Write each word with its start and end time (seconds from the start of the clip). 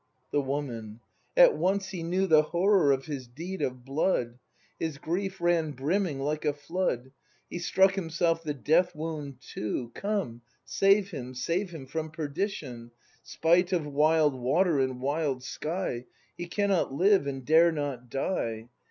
The 0.31 0.41
Woman. 0.41 0.99
At 1.37 1.55
once 1.55 1.89
he 1.89 2.01
knew 2.01 2.25
The 2.25 2.41
horror 2.41 2.91
of 2.91 3.05
his 3.05 3.27
deed 3.27 3.61
of 3.61 3.85
blood! 3.85 4.39
His 4.79 4.97
grief 4.97 5.39
ran 5.39 5.73
brimming 5.73 6.19
like 6.19 6.43
a 6.43 6.53
flood; 6.53 7.11
He 7.51 7.59
struck 7.59 7.93
himself 7.93 8.41
the 8.41 8.55
death 8.55 8.95
wound 8.95 9.41
too. 9.41 9.91
Come, 9.93 10.41
save 10.65 11.11
him, 11.11 11.35
save 11.35 11.69
him 11.69 11.85
from 11.85 12.09
perdition, 12.09 12.89
Spite 13.21 13.71
of 13.73 13.85
wild 13.85 14.33
water 14.33 14.79
and 14.79 14.99
wild 14.99 15.43
sky! 15.43 16.07
He 16.35 16.47
cannot 16.47 16.91
live, 16.91 17.27
and 17.27 17.45
dare 17.45 17.71
not 17.71 18.09
die! 18.09 18.69